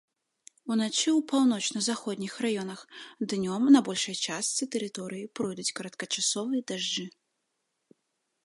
[0.75, 2.79] Уначы ў паўночна-заходніх раёнах,
[3.33, 7.05] днём на большай частцы тэрыторыі пройдуць кароткачасовыя дажджы.